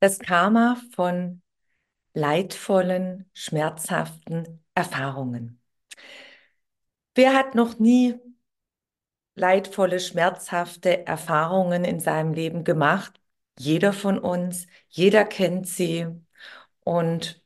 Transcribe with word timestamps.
Das 0.00 0.18
Karma 0.18 0.80
von 0.94 1.42
leidvollen, 2.14 3.30
schmerzhaften 3.34 4.64
Erfahrungen. 4.74 5.60
Wer 7.14 7.34
hat 7.34 7.54
noch 7.54 7.78
nie 7.78 8.14
leidvolle, 9.34 10.00
schmerzhafte 10.00 11.06
Erfahrungen 11.06 11.84
in 11.84 12.00
seinem 12.00 12.32
Leben 12.32 12.64
gemacht? 12.64 13.20
Jeder 13.58 13.92
von 13.92 14.18
uns, 14.18 14.66
jeder 14.88 15.24
kennt 15.24 15.66
sie. 15.68 16.06
Und 16.80 17.42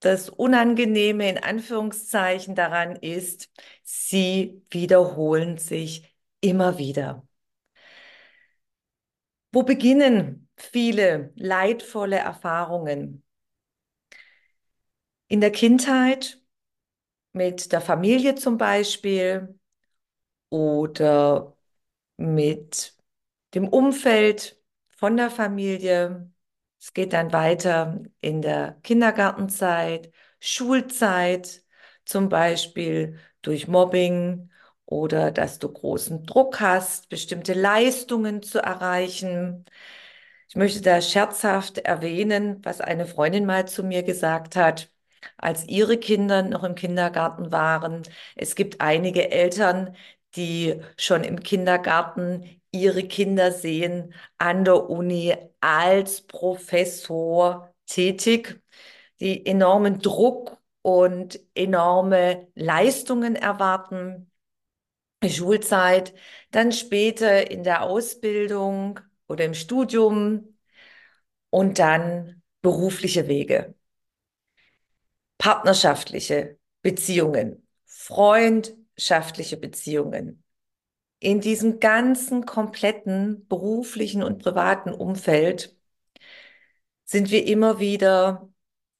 das 0.00 0.28
Unangenehme 0.30 1.28
in 1.28 1.38
Anführungszeichen 1.38 2.54
daran 2.56 2.96
ist, 2.96 3.50
sie 3.84 4.62
wiederholen 4.70 5.58
sich 5.58 6.14
immer 6.40 6.78
wieder. 6.78 7.26
Wo 9.52 9.62
beginnen 9.62 10.45
viele 10.56 11.32
leidvolle 11.36 12.16
Erfahrungen? 12.18 13.22
In 15.28 15.40
der 15.40 15.50
Kindheit, 15.52 16.40
mit 17.32 17.72
der 17.72 17.80
Familie 17.80 18.34
zum 18.36 18.58
Beispiel 18.58 19.58
oder 20.50 21.56
mit 22.16 22.96
dem 23.54 23.68
Umfeld 23.68 24.60
von 24.88 25.16
der 25.16 25.30
Familie, 25.30 26.32
es 26.80 26.94
geht 26.94 27.12
dann 27.12 27.32
weiter 27.32 28.02
in 28.20 28.42
der 28.42 28.78
Kindergartenzeit, 28.82 30.12
Schulzeit, 30.40 31.64
zum 32.04 32.28
Beispiel 32.28 33.18
durch 33.42 33.68
Mobbing 33.68 34.50
oder 34.86 35.32
dass 35.32 35.58
du 35.58 35.72
großen 35.72 36.24
Druck 36.26 36.60
hast, 36.60 37.08
bestimmte 37.10 37.54
Leistungen 37.54 38.42
zu 38.42 38.60
erreichen. 38.60 39.64
Ich 40.48 40.56
möchte 40.56 40.80
da 40.80 41.00
scherzhaft 41.00 41.78
erwähnen, 41.78 42.64
was 42.64 42.80
eine 42.80 43.06
Freundin 43.06 43.46
mal 43.46 43.66
zu 43.66 43.82
mir 43.82 44.02
gesagt 44.02 44.56
hat, 44.56 44.90
als 45.36 45.66
ihre 45.68 45.98
Kinder 45.98 46.42
noch 46.42 46.62
im 46.64 46.74
Kindergarten 46.74 47.50
waren. 47.52 48.02
Es 48.36 48.54
gibt 48.54 48.80
einige 48.80 49.30
Eltern, 49.30 49.96
die 50.36 50.80
schon 50.96 51.24
im 51.24 51.40
Kindergarten 51.40 52.60
ihre 52.70 53.02
Kinder 53.04 53.50
sehen 53.52 54.14
an 54.38 54.64
der 54.64 54.88
Uni 54.88 55.34
als 55.60 56.22
Professor 56.22 57.74
tätig, 57.86 58.60
die 59.20 59.46
enormen 59.46 60.00
Druck 60.00 60.58
und 60.82 61.40
enorme 61.54 62.48
Leistungen 62.54 63.34
erwarten. 63.36 64.30
Schulzeit, 65.26 66.14
dann 66.52 66.72
später 66.72 67.50
in 67.50 67.64
der 67.64 67.82
Ausbildung 67.82 69.00
oder 69.28 69.44
im 69.44 69.54
Studium 69.54 70.56
und 71.50 71.78
dann 71.78 72.42
berufliche 72.62 73.28
Wege, 73.28 73.74
partnerschaftliche 75.38 76.58
Beziehungen, 76.82 77.66
freundschaftliche 77.84 79.56
Beziehungen, 79.56 80.42
in 81.18 81.40
diesem 81.40 81.80
ganzen 81.80 82.44
kompletten 82.44 83.46
beruflichen 83.48 84.22
und 84.22 84.38
privaten 84.42 84.92
Umfeld 84.92 85.74
sind 87.04 87.30
wir 87.30 87.46
immer 87.46 87.78
wieder 87.78 88.48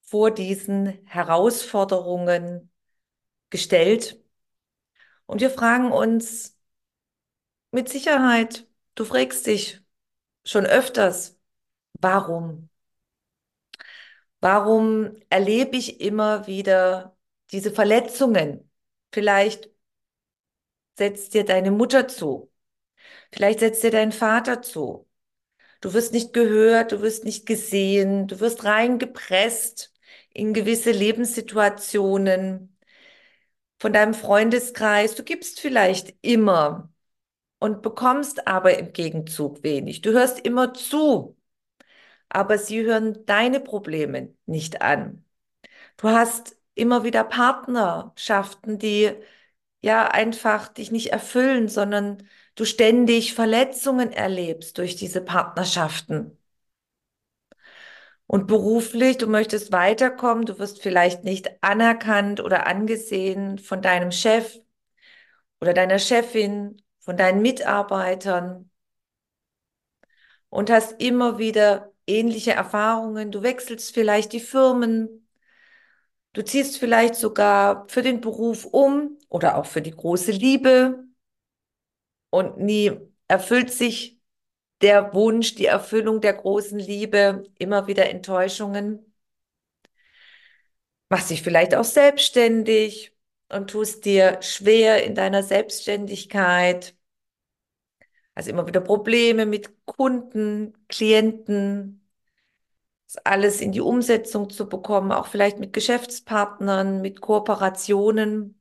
vor 0.02 0.30
diesen 0.30 1.04
Herausforderungen 1.06 2.70
gestellt. 3.50 4.22
Und 5.26 5.40
wir 5.40 5.50
fragen 5.50 5.92
uns 5.92 6.56
mit 7.70 7.88
Sicherheit, 7.88 8.66
du 8.94 9.04
fragst 9.04 9.46
dich 9.46 9.80
schon 10.46 10.66
öfters, 10.66 11.38
warum? 12.00 12.70
Warum 14.40 15.16
erlebe 15.30 15.76
ich 15.76 16.00
immer 16.00 16.46
wieder 16.46 17.16
diese 17.52 17.70
Verletzungen? 17.72 18.70
Vielleicht 19.12 19.70
setzt 20.98 21.34
dir 21.34 21.44
deine 21.44 21.70
Mutter 21.70 22.08
zu. 22.08 22.50
Vielleicht 23.32 23.60
setzt 23.60 23.82
dir 23.84 23.90
dein 23.90 24.12
Vater 24.12 24.62
zu. 24.62 25.08
Du 25.80 25.94
wirst 25.94 26.12
nicht 26.12 26.32
gehört, 26.32 26.92
du 26.92 27.02
wirst 27.02 27.24
nicht 27.24 27.46
gesehen, 27.46 28.28
du 28.28 28.40
wirst 28.40 28.64
reingepresst 28.64 29.92
in 30.32 30.54
gewisse 30.54 30.92
Lebenssituationen 30.92 32.76
von 33.78 33.92
deinem 33.92 34.14
Freundeskreis. 34.14 35.14
Du 35.14 35.22
gibst 35.24 35.60
vielleicht 35.60 36.14
immer 36.22 36.92
und 37.58 37.82
bekommst 37.82 38.46
aber 38.46 38.78
im 38.78 38.92
Gegenzug 38.92 39.62
wenig. 39.62 40.02
Du 40.02 40.12
hörst 40.12 40.40
immer 40.40 40.74
zu, 40.74 41.36
aber 42.28 42.58
sie 42.58 42.82
hören 42.84 43.24
deine 43.26 43.60
Probleme 43.60 44.34
nicht 44.46 44.82
an. 44.82 45.24
Du 45.96 46.08
hast 46.10 46.56
immer 46.74 47.04
wieder 47.04 47.24
Partnerschaften, 47.24 48.78
die 48.78 49.12
ja 49.82 50.08
einfach 50.08 50.68
dich 50.68 50.90
nicht 50.92 51.08
erfüllen, 51.12 51.68
sondern 51.68 52.28
du 52.56 52.64
ständig 52.64 53.34
Verletzungen 53.34 54.12
erlebst 54.12 54.78
durch 54.78 54.96
diese 54.96 55.22
Partnerschaften. 55.22 56.38
Und 58.26 58.46
beruflich, 58.48 59.18
du 59.18 59.26
möchtest 59.28 59.72
weiterkommen, 59.72 60.46
du 60.46 60.58
wirst 60.58 60.82
vielleicht 60.82 61.22
nicht 61.24 61.48
anerkannt 61.62 62.40
oder 62.40 62.66
angesehen 62.66 63.58
von 63.58 63.82
deinem 63.82 64.10
Chef 64.12 64.58
oder 65.60 65.74
deiner 65.74 65.98
Chefin, 65.98 66.80
von 67.06 67.16
deinen 67.16 67.40
Mitarbeitern 67.42 68.70
und 70.48 70.70
hast 70.70 71.00
immer 71.00 71.38
wieder 71.38 71.92
ähnliche 72.06 72.52
Erfahrungen. 72.52 73.30
Du 73.30 73.42
wechselst 73.42 73.94
vielleicht 73.94 74.32
die 74.32 74.40
Firmen, 74.40 75.26
Du 76.32 76.42
ziehst 76.44 76.78
vielleicht 76.78 77.14
sogar 77.16 77.88
für 77.88 78.02
den 78.02 78.20
Beruf 78.20 78.66
um 78.66 79.18
oder 79.30 79.56
auch 79.56 79.66
für 79.66 79.80
die 79.82 79.90
große 79.90 80.32
Liebe 80.32 81.06
und 82.30 82.58
nie 82.58 82.92
erfüllt 83.28 83.72
sich 83.72 84.20
der 84.82 85.14
Wunsch, 85.14 85.54
die 85.56 85.66
Erfüllung 85.66 86.20
der 86.20 86.34
großen 86.34 86.78
Liebe, 86.78 87.44
immer 87.58 87.86
wieder 87.88 88.10
Enttäuschungen. 88.10 89.14
Machst 91.08 91.30
dich 91.30 91.42
vielleicht 91.42 91.74
auch 91.74 91.84
selbstständig 91.84 93.12
und 93.48 93.70
tust 93.70 94.04
dir 94.04 94.38
schwer 94.42 95.04
in 95.04 95.14
deiner 95.14 95.42
Selbstständigkeit. 95.42 96.95
Also 98.36 98.50
immer 98.50 98.66
wieder 98.68 98.80
Probleme 98.80 99.46
mit 99.46 99.84
Kunden, 99.86 100.74
Klienten, 100.88 102.06
alles 103.24 103.60
in 103.60 103.72
die 103.72 103.80
Umsetzung 103.80 104.48
zu 104.50 104.68
bekommen, 104.68 105.10
auch 105.12 105.26
vielleicht 105.26 105.58
mit 105.58 105.72
Geschäftspartnern, 105.72 107.00
mit 107.02 107.20
Kooperationen. 107.20 108.60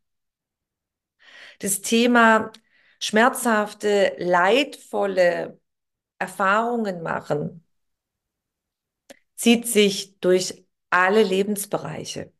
Das 1.59 1.81
Thema 1.81 2.51
schmerzhafte, 2.99 4.15
leidvolle 4.17 5.59
Erfahrungen 6.19 7.03
machen 7.03 7.65
zieht 9.35 9.65
sich 9.67 10.19
durch 10.19 10.65
alle 10.89 11.23
Lebensbereiche. 11.23 12.31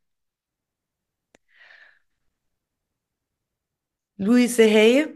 Louise 4.18 4.60
Hay 4.60 5.08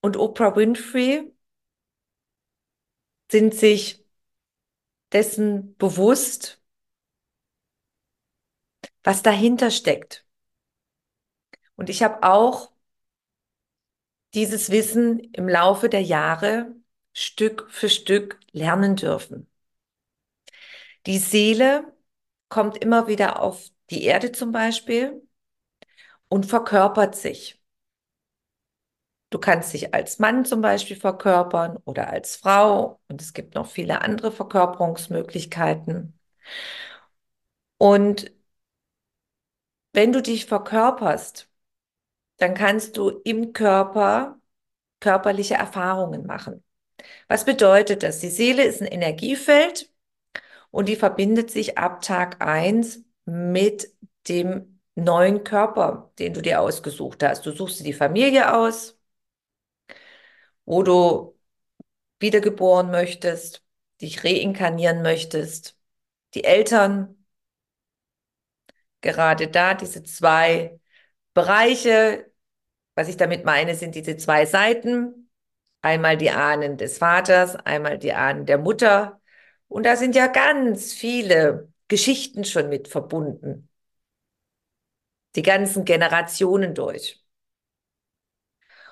und 0.00 0.16
Oprah 0.16 0.56
Winfrey 0.56 1.32
sind 3.30 3.54
sich 3.54 4.04
dessen 5.12 5.76
bewusst, 5.76 6.60
was 9.02 9.22
dahinter 9.22 9.70
steckt. 9.70 10.24
Und 11.76 11.90
ich 11.90 12.02
habe 12.02 12.22
auch 12.22 12.70
dieses 14.34 14.70
Wissen 14.70 15.20
im 15.34 15.48
Laufe 15.48 15.88
der 15.88 16.02
Jahre 16.02 16.74
Stück 17.12 17.70
für 17.70 17.88
Stück 17.88 18.38
lernen 18.52 18.96
dürfen. 18.96 19.48
Die 21.06 21.18
Seele 21.18 21.92
kommt 22.48 22.76
immer 22.82 23.06
wieder 23.08 23.40
auf 23.40 23.70
die 23.90 24.04
Erde 24.04 24.32
zum 24.32 24.52
Beispiel 24.52 25.22
und 26.28 26.46
verkörpert 26.46 27.14
sich. 27.16 27.59
Du 29.30 29.38
kannst 29.38 29.72
dich 29.72 29.94
als 29.94 30.18
Mann 30.18 30.44
zum 30.44 30.60
Beispiel 30.60 30.96
verkörpern 30.96 31.78
oder 31.84 32.10
als 32.10 32.36
Frau 32.36 33.00
und 33.08 33.22
es 33.22 33.32
gibt 33.32 33.54
noch 33.54 33.66
viele 33.68 34.02
andere 34.02 34.32
Verkörperungsmöglichkeiten. 34.32 36.18
Und 37.78 38.30
wenn 39.92 40.12
du 40.12 40.22
dich 40.22 40.46
verkörperst, 40.46 41.48
dann 42.38 42.54
kannst 42.54 42.98
du 42.98 43.10
im 43.24 43.54
Körper 43.54 44.40
körperliche 45.00 45.56
Erfahrungen 45.56 46.26
machen. 46.26 46.64
Was 47.28 47.46
bedeutet 47.46 48.04
das? 48.04 48.20
Die 48.20 48.30
Seele 48.30 48.64
ist 48.64 48.82
ein 48.82 48.88
Energiefeld 48.88 49.90
und 50.72 50.88
die 50.90 50.96
verbindet 50.96 51.52
sich 51.52 51.78
ab 51.78 52.02
Tag 52.02 52.42
1 52.42 53.04
mit 53.26 53.94
dem 54.28 54.80
neuen 54.96 55.44
Körper, 55.44 56.12
den 56.20 56.34
du 56.34 56.42
dir 56.42 56.62
ausgesucht 56.62 57.24
hast. 57.24 57.46
Du 57.46 57.52
suchst 57.52 57.80
dir 57.80 57.84
die 57.84 57.94
Familie 57.94 58.54
aus, 58.56 58.99
wo 60.70 60.84
du 60.84 61.36
wiedergeboren 62.20 62.92
möchtest, 62.92 63.64
dich 64.00 64.24
reinkarnieren 64.24 65.02
möchtest, 65.02 65.76
die 66.34 66.44
Eltern, 66.44 67.26
gerade 69.00 69.48
da 69.48 69.74
diese 69.74 70.04
zwei 70.04 70.78
Bereiche, 71.34 72.30
was 72.94 73.08
ich 73.08 73.16
damit 73.16 73.44
meine, 73.44 73.74
sind 73.74 73.96
diese 73.96 74.16
zwei 74.16 74.46
Seiten, 74.46 75.30
einmal 75.82 76.16
die 76.16 76.30
Ahnen 76.30 76.76
des 76.76 76.98
Vaters, 76.98 77.56
einmal 77.56 77.98
die 77.98 78.12
Ahnen 78.12 78.46
der 78.46 78.58
Mutter. 78.58 79.20
Und 79.66 79.86
da 79.86 79.96
sind 79.96 80.14
ja 80.14 80.28
ganz 80.28 80.92
viele 80.92 81.72
Geschichten 81.88 82.44
schon 82.44 82.68
mit 82.68 82.86
verbunden. 82.86 83.68
Die 85.34 85.42
ganzen 85.42 85.84
Generationen 85.84 86.72
durch. 86.74 87.19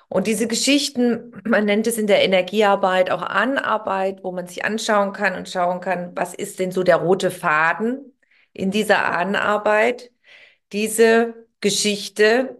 Und 0.09 0.25
diese 0.25 0.47
Geschichten, 0.47 1.39
man 1.45 1.65
nennt 1.65 1.85
es 1.85 1.97
in 1.99 2.07
der 2.07 2.23
Energiearbeit 2.23 3.11
auch 3.11 3.21
Anarbeit, 3.21 4.23
wo 4.23 4.31
man 4.31 4.47
sich 4.47 4.65
anschauen 4.65 5.13
kann 5.13 5.35
und 5.35 5.47
schauen 5.47 5.81
kann, 5.81 6.15
was 6.15 6.33
ist 6.33 6.59
denn 6.59 6.71
so 6.71 6.81
der 6.83 6.97
rote 6.97 7.29
Faden 7.29 8.17
in 8.53 8.71
dieser 8.71 9.05
Ahnenarbeit? 9.05 10.11
Diese 10.73 11.47
Geschichte, 11.61 12.57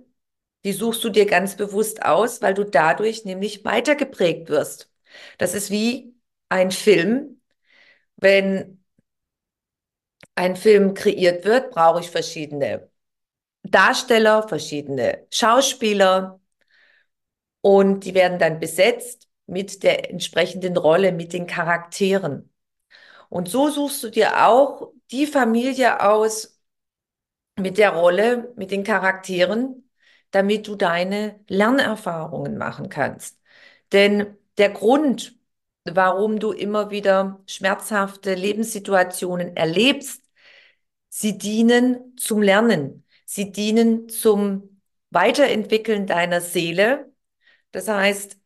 die 0.63 0.73
suchst 0.73 1.03
du 1.03 1.09
dir 1.09 1.25
ganz 1.25 1.55
bewusst 1.57 2.03
aus, 2.03 2.41
weil 2.41 2.53
du 2.53 2.63
dadurch 2.65 3.25
nämlich 3.25 3.65
weitergeprägt 3.65 4.49
wirst. 4.49 4.91
Das 5.39 5.55
ist 5.55 5.71
wie 5.71 6.13
ein 6.49 6.71
Film. 6.71 7.41
Wenn 8.17 8.83
ein 10.35 10.55
Film 10.55 10.93
kreiert 10.93 11.45
wird, 11.45 11.71
brauche 11.71 12.01
ich 12.01 12.11
verschiedene 12.11 12.89
Darsteller, 13.63 14.47
verschiedene 14.47 15.25
Schauspieler 15.31 16.39
und 17.61 18.06
die 18.06 18.13
werden 18.13 18.39
dann 18.39 18.59
besetzt 18.59 19.27
mit 19.45 19.83
der 19.83 20.09
entsprechenden 20.11 20.77
Rolle, 20.77 21.11
mit 21.11 21.33
den 21.33 21.47
Charakteren. 21.47 22.51
Und 23.29 23.50
so 23.50 23.69
suchst 23.69 24.03
du 24.03 24.09
dir 24.09 24.47
auch 24.47 24.94
die 25.11 25.27
Familie 25.27 26.01
aus 26.01 26.59
mit 27.57 27.77
der 27.77 27.91
Rolle, 27.91 28.53
mit 28.56 28.71
den 28.71 28.83
Charakteren, 28.83 29.89
damit 30.31 30.67
du 30.67 30.75
deine 30.75 31.39
Lernerfahrungen 31.47 32.57
machen 32.57 32.89
kannst. 32.89 33.39
Denn 33.91 34.38
der 34.57 34.69
Grund, 34.69 35.38
warum 35.85 36.39
du 36.39 36.51
immer 36.51 36.91
wieder 36.91 37.41
schmerzhafte 37.47 38.35
Lebenssituationen 38.35 39.56
erlebst, 39.57 40.23
sie 41.09 41.38
dienen 41.38 42.15
zum 42.17 42.41
Lernen. 42.41 43.06
Sie 43.25 43.51
dienen 43.51 44.09
zum 44.09 44.81
Weiterentwickeln 45.11 46.07
deiner 46.07 46.41
Seele. 46.41 47.11
Das 47.71 47.88
heißt, 47.88 48.38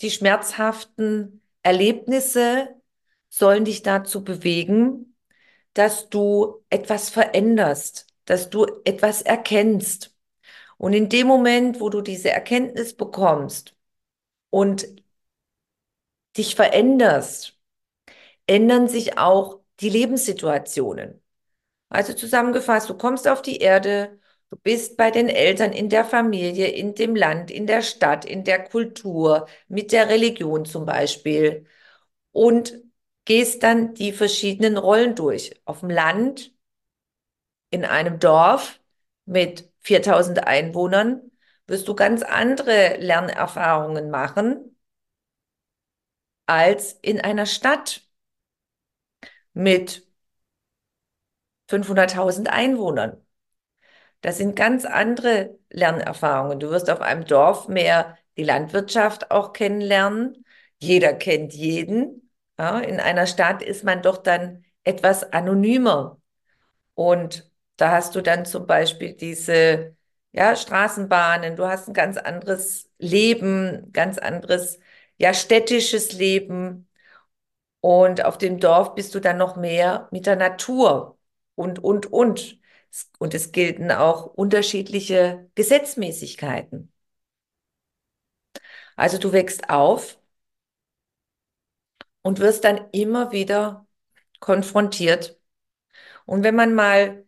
die 0.00 0.10
schmerzhaften 0.10 1.42
Erlebnisse 1.62 2.80
sollen 3.28 3.64
dich 3.64 3.82
dazu 3.82 4.24
bewegen, 4.24 5.16
dass 5.74 6.08
du 6.08 6.64
etwas 6.70 7.10
veränderst, 7.10 8.06
dass 8.24 8.50
du 8.50 8.66
etwas 8.84 9.22
erkennst. 9.22 10.14
Und 10.76 10.92
in 10.92 11.08
dem 11.08 11.26
Moment, 11.26 11.80
wo 11.80 11.90
du 11.90 12.00
diese 12.00 12.30
Erkenntnis 12.30 12.96
bekommst 12.96 13.74
und 14.50 14.86
dich 16.36 16.54
veränderst, 16.54 17.58
ändern 18.46 18.88
sich 18.88 19.18
auch 19.18 19.60
die 19.80 19.90
Lebenssituationen. 19.90 21.22
Also 21.88 22.12
zusammengefasst, 22.12 22.88
du 22.90 22.96
kommst 22.96 23.28
auf 23.28 23.42
die 23.42 23.58
Erde, 23.58 24.18
du 24.50 24.56
bist 24.62 24.96
bei 24.96 25.10
den 25.10 25.28
Eltern, 25.28 25.72
in 25.72 25.88
der 25.88 26.04
Familie, 26.04 26.68
in 26.68 26.94
dem 26.94 27.14
Land, 27.16 27.50
in 27.50 27.66
der 27.66 27.82
Stadt, 27.82 28.24
in 28.24 28.44
der 28.44 28.64
Kultur, 28.64 29.48
mit 29.68 29.92
der 29.92 30.08
Religion 30.08 30.64
zum 30.64 30.86
Beispiel 30.86 31.66
und 32.32 32.74
gehst 33.26 33.62
dann 33.62 33.94
die 33.94 34.12
verschiedenen 34.12 34.78
Rollen 34.78 35.14
durch. 35.16 35.60
Auf 35.66 35.80
dem 35.80 35.90
Land, 35.90 36.52
in 37.70 37.84
einem 37.84 38.18
Dorf 38.18 38.80
mit 39.24 39.70
4000 39.80 40.46
Einwohnern, 40.46 41.30
wirst 41.66 41.88
du 41.88 41.94
ganz 41.94 42.22
andere 42.22 42.96
Lernerfahrungen 42.98 44.10
machen 44.10 44.76
als 46.46 46.94
in 47.02 47.20
einer 47.20 47.46
Stadt 47.46 48.02
mit 49.54 50.06
500.000 51.68 52.48
Einwohnern. 52.50 53.24
Das 54.20 54.38
sind 54.38 54.56
ganz 54.56 54.84
andere 54.84 55.58
Lernerfahrungen. 55.70 56.58
Du 56.60 56.70
wirst 56.70 56.90
auf 56.90 57.00
einem 57.00 57.24
Dorf 57.24 57.68
mehr 57.68 58.16
die 58.36 58.44
Landwirtschaft 58.44 59.30
auch 59.30 59.52
kennenlernen. 59.52 60.44
Jeder 60.78 61.12
kennt 61.14 61.54
jeden. 61.54 62.30
Ja, 62.58 62.80
in 62.80 63.00
einer 63.00 63.26
Stadt 63.26 63.62
ist 63.62 63.84
man 63.84 64.02
doch 64.02 64.18
dann 64.18 64.64
etwas 64.84 65.32
anonymer. 65.32 66.20
Und 66.94 67.50
da 67.76 67.92
hast 67.92 68.14
du 68.16 68.22
dann 68.22 68.44
zum 68.44 68.66
Beispiel 68.66 69.14
diese 69.14 69.96
ja, 70.32 70.56
Straßenbahnen, 70.56 71.56
du 71.56 71.66
hast 71.66 71.88
ein 71.88 71.94
ganz 71.94 72.16
anderes 72.18 72.90
Leben, 72.98 73.92
ganz 73.92 74.18
anderes 74.18 74.78
ja, 75.18 75.34
städtisches 75.34 76.12
Leben. 76.12 76.88
Und 77.80 78.24
auf 78.24 78.38
dem 78.38 78.58
Dorf 78.60 78.94
bist 78.94 79.14
du 79.14 79.20
dann 79.20 79.38
noch 79.38 79.56
mehr 79.56 80.08
mit 80.10 80.26
der 80.26 80.36
Natur 80.36 81.18
und, 81.54 81.78
und, 81.78 82.06
und. 82.12 82.58
Und 83.18 83.34
es 83.34 83.52
gelten 83.52 83.90
auch 83.90 84.26
unterschiedliche 84.26 85.50
Gesetzmäßigkeiten. 85.54 86.92
Also 88.96 89.16
du 89.18 89.32
wächst 89.32 89.70
auf 89.70 90.18
und 92.22 92.38
wirst 92.40 92.64
dann 92.64 92.80
immer 92.92 93.32
wieder 93.32 93.86
konfrontiert. 94.40 95.40
Und 96.26 96.44
wenn 96.44 96.56
man 96.56 96.74
mal 96.74 97.26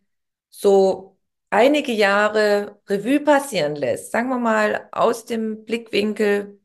so 0.51 1.19
einige 1.51 1.93
Jahre 1.93 2.81
Revue 2.89 3.21
passieren 3.21 3.77
lässt, 3.77 4.11
sagen 4.13 4.29
wir 4.29 4.39
mal 4.39 4.89
aus 4.93 5.25
dem 5.25 5.65
Blickwinkel 5.65 6.61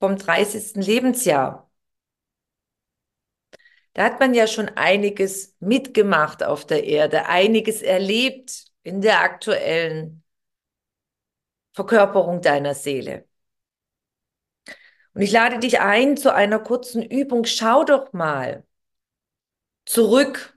vom 0.00 0.18
30. 0.18 0.82
Lebensjahr, 0.82 1.70
da 3.94 4.04
hat 4.04 4.20
man 4.20 4.34
ja 4.34 4.46
schon 4.46 4.68
einiges 4.70 5.56
mitgemacht 5.60 6.42
auf 6.42 6.66
der 6.66 6.84
Erde, 6.84 7.26
einiges 7.26 7.82
erlebt 7.82 8.66
in 8.82 9.00
der 9.00 9.20
aktuellen 9.20 10.22
Verkörperung 11.74 12.40
deiner 12.40 12.74
Seele. 12.74 13.26
Und 15.14 15.22
ich 15.22 15.32
lade 15.32 15.58
dich 15.58 15.80
ein 15.80 16.16
zu 16.16 16.34
einer 16.34 16.58
kurzen 16.58 17.02
Übung. 17.02 17.44
Schau 17.44 17.84
doch 17.84 18.12
mal 18.12 18.64
zurück, 19.84 20.56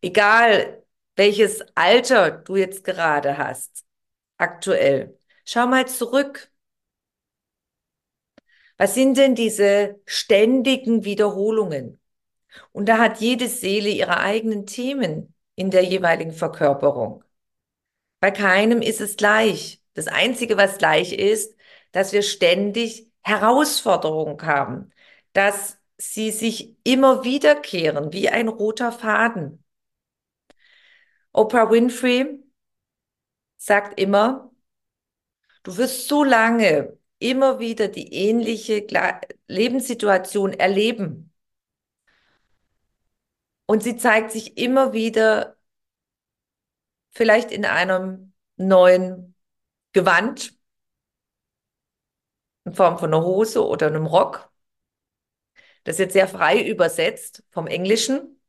egal 0.00 0.84
welches 1.16 1.62
Alter 1.74 2.30
du 2.30 2.56
jetzt 2.56 2.84
gerade 2.84 3.38
hast, 3.38 3.84
aktuell. 4.38 5.18
Schau 5.46 5.68
mal 5.68 5.88
zurück. 5.88 6.51
Was 8.82 8.94
sind 8.94 9.16
denn 9.16 9.36
diese 9.36 10.00
ständigen 10.06 11.04
Wiederholungen? 11.04 12.00
Und 12.72 12.88
da 12.88 12.98
hat 12.98 13.20
jede 13.20 13.46
Seele 13.46 13.88
ihre 13.88 14.18
eigenen 14.18 14.66
Themen 14.66 15.36
in 15.54 15.70
der 15.70 15.84
jeweiligen 15.84 16.32
Verkörperung. 16.32 17.22
Bei 18.18 18.32
keinem 18.32 18.82
ist 18.82 19.00
es 19.00 19.14
gleich. 19.14 19.80
Das 19.94 20.08
Einzige, 20.08 20.56
was 20.56 20.78
gleich 20.78 21.12
ist, 21.12 21.56
dass 21.92 22.12
wir 22.12 22.22
ständig 22.22 23.08
Herausforderungen 23.20 24.42
haben, 24.42 24.90
dass 25.32 25.78
sie 25.96 26.32
sich 26.32 26.74
immer 26.82 27.22
wiederkehren 27.22 28.12
wie 28.12 28.30
ein 28.30 28.48
roter 28.48 28.90
Faden. 28.90 29.62
Oprah 31.30 31.70
Winfrey 31.70 32.42
sagt 33.58 34.00
immer, 34.00 34.52
du 35.62 35.76
wirst 35.76 36.08
so 36.08 36.24
lange 36.24 36.98
immer 37.22 37.58
wieder 37.60 37.88
die 37.88 38.12
ähnliche 38.12 38.86
Lebenssituation 39.48 40.52
erleben. 40.52 41.32
Und 43.66 43.82
sie 43.82 43.96
zeigt 43.96 44.32
sich 44.32 44.58
immer 44.58 44.92
wieder 44.92 45.56
vielleicht 47.10 47.50
in 47.52 47.64
einem 47.64 48.32
neuen 48.56 49.34
Gewand 49.92 50.58
in 52.64 52.74
Form 52.74 52.98
von 52.98 53.12
einer 53.12 53.24
Hose 53.24 53.66
oder 53.66 53.86
einem 53.88 54.06
Rock. 54.06 54.50
Das 55.84 55.94
ist 55.96 55.98
jetzt 56.00 56.12
sehr 56.14 56.28
frei 56.28 56.62
übersetzt 56.62 57.44
vom 57.50 57.66
Englischen. 57.66 58.40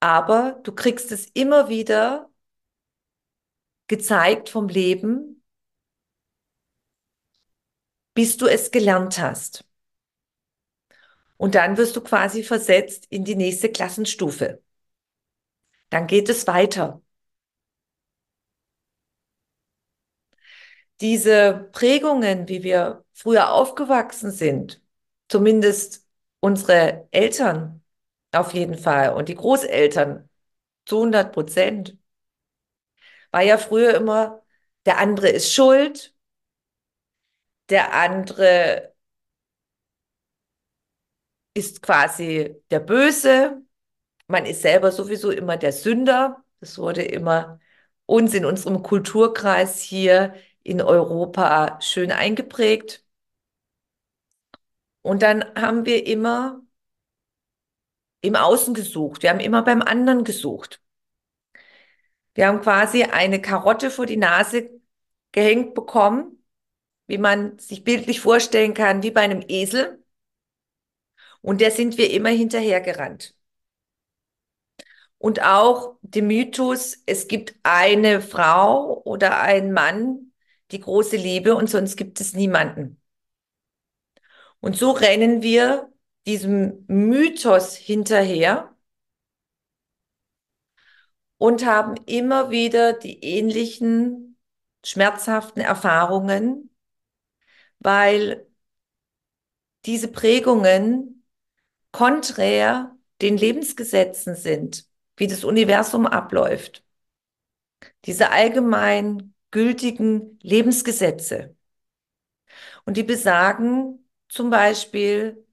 Aber 0.00 0.60
du 0.62 0.72
kriegst 0.74 1.10
es 1.12 1.26
immer 1.34 1.68
wieder 1.68 2.30
gezeigt 3.88 4.48
vom 4.48 4.68
Leben, 4.68 5.42
bis 8.14 8.36
du 8.36 8.46
es 8.46 8.70
gelernt 8.72 9.18
hast. 9.20 9.64
Und 11.36 11.54
dann 11.54 11.76
wirst 11.76 11.94
du 11.96 12.00
quasi 12.00 12.42
versetzt 12.42 13.06
in 13.10 13.24
die 13.24 13.36
nächste 13.36 13.70
Klassenstufe. 13.70 14.60
Dann 15.90 16.06
geht 16.06 16.28
es 16.28 16.46
weiter. 16.46 17.00
Diese 21.00 21.68
Prägungen, 21.72 22.48
wie 22.48 22.62
wir 22.62 23.04
früher 23.12 23.52
aufgewachsen 23.52 24.30
sind, 24.30 24.80
zumindest 25.28 26.06
unsere 26.40 27.08
Eltern 27.10 27.82
auf 28.32 28.54
jeden 28.54 28.78
Fall 28.78 29.14
und 29.14 29.28
die 29.28 29.34
Großeltern 29.34 30.28
zu 30.86 31.00
100 31.00 31.32
Prozent, 31.32 31.96
war 33.34 33.42
ja 33.42 33.58
früher 33.58 33.94
immer, 33.96 34.42
der 34.86 34.98
andere 34.98 35.28
ist 35.28 35.52
schuld, 35.52 36.14
der 37.68 37.92
andere 37.92 38.94
ist 41.54 41.82
quasi 41.82 42.54
der 42.70 42.78
Böse, 42.78 43.60
man 44.28 44.46
ist 44.46 44.62
selber 44.62 44.92
sowieso 44.92 45.32
immer 45.32 45.56
der 45.56 45.72
Sünder. 45.72 46.44
Das 46.60 46.78
wurde 46.78 47.02
immer 47.02 47.58
uns 48.06 48.34
in 48.34 48.44
unserem 48.44 48.82
Kulturkreis 48.84 49.80
hier 49.80 50.34
in 50.62 50.80
Europa 50.80 51.80
schön 51.80 52.12
eingeprägt. 52.12 53.04
Und 55.02 55.22
dann 55.22 55.44
haben 55.56 55.86
wir 55.86 56.06
immer 56.06 56.62
im 58.22 58.36
Außen 58.36 58.74
gesucht. 58.74 59.22
Wir 59.22 59.30
haben 59.30 59.40
immer 59.40 59.62
beim 59.62 59.82
anderen 59.82 60.24
gesucht. 60.24 60.83
Wir 62.34 62.48
haben 62.48 62.60
quasi 62.60 63.04
eine 63.04 63.40
Karotte 63.40 63.90
vor 63.90 64.06
die 64.06 64.16
Nase 64.16 64.70
gehängt 65.32 65.74
bekommen, 65.74 66.44
wie 67.06 67.18
man 67.18 67.58
sich 67.58 67.84
bildlich 67.84 68.20
vorstellen 68.20 68.74
kann, 68.74 69.02
wie 69.02 69.10
bei 69.10 69.22
einem 69.22 69.42
Esel. 69.48 70.04
Und 71.42 71.60
der 71.60 71.70
sind 71.70 71.98
wir 71.98 72.10
immer 72.10 72.30
hinterhergerannt. 72.30 73.34
Und 75.18 75.42
auch 75.42 75.96
der 76.02 76.22
Mythos, 76.22 76.98
es 77.06 77.28
gibt 77.28 77.54
eine 77.62 78.20
Frau 78.20 79.02
oder 79.04 79.40
einen 79.40 79.72
Mann, 79.72 80.32
die 80.70 80.80
große 80.80 81.16
Liebe 81.16 81.54
und 81.54 81.68
sonst 81.70 81.96
gibt 81.96 82.20
es 82.20 82.34
niemanden. 82.34 83.00
Und 84.60 84.76
so 84.76 84.90
rennen 84.92 85.42
wir 85.42 85.92
diesem 86.26 86.84
Mythos 86.88 87.76
hinterher 87.76 88.73
und 91.38 91.64
haben 91.66 91.94
immer 92.06 92.50
wieder 92.50 92.92
die 92.92 93.22
ähnlichen 93.24 94.36
schmerzhaften 94.84 95.60
Erfahrungen, 95.60 96.70
weil 97.78 98.46
diese 99.86 100.08
Prägungen 100.08 101.24
konträr 101.92 102.96
den 103.20 103.36
Lebensgesetzen 103.36 104.34
sind, 104.34 104.86
wie 105.16 105.26
das 105.26 105.44
Universum 105.44 106.06
abläuft. 106.06 106.84
Diese 108.04 108.30
allgemein 108.30 109.34
gültigen 109.50 110.38
Lebensgesetze. 110.42 111.54
Und 112.84 112.96
die 112.96 113.02
besagen 113.02 114.08
zum 114.28 114.50
Beispiel, 114.50 115.46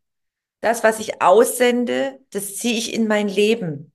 das, 0.61 0.83
was 0.83 1.00
ich 1.00 1.21
aussende, 1.21 2.19
das 2.31 2.57
ziehe 2.57 2.77
ich 2.77 2.93
in 2.93 3.07
mein 3.07 3.27
Leben. 3.27 3.90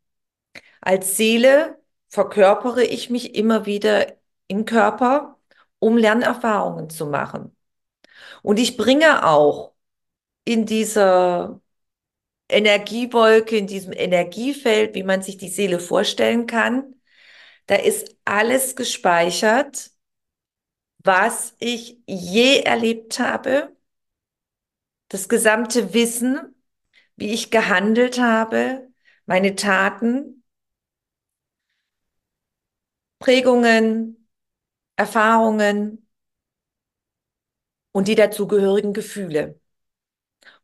Als 0.87 1.17
Seele 1.17 1.81
verkörpere 2.11 2.85
ich 2.85 3.11
mich 3.11 3.35
immer 3.35 3.67
wieder 3.67 4.17
im 4.47 4.65
Körper, 4.65 5.37
um 5.81 5.97
Lernerfahrungen 5.97 6.91
zu 6.91 7.07
machen. 7.07 7.57
Und 8.43 8.61
ich 8.61 8.77
bringe 8.77 9.27
auch 9.27 9.75
in 10.45 10.65
dieser 10.65 11.61
Energiewolke, 12.49 13.57
in 13.57 13.67
diesem 13.67 13.93
Energiefeld, 13.93 14.95
wie 14.95 15.03
man 15.03 15.23
sich 15.23 15.39
die 15.39 15.49
Seele 15.49 15.81
vorstellen 15.81 16.47
kann, 16.47 16.95
da 17.67 17.75
ist 17.75 18.17
alles 18.25 18.77
gespeichert, 18.77 19.91
was 20.99 21.57
ich 21.59 21.99
je 22.07 22.61
erlebt 22.61 23.19
habe, 23.19 23.75
das 25.09 25.29
gesamte 25.29 25.95
Wissen, 25.95 26.55
wie 27.17 27.33
ich 27.33 27.51
gehandelt 27.51 28.21
habe, 28.21 28.89
meine 29.27 29.57
Taten, 29.57 30.36
Prägungen, 33.27 34.29
Erfahrungen 34.95 36.07
und 37.91 38.07
die 38.07 38.15
dazugehörigen 38.15 38.93
Gefühle. 38.93 39.59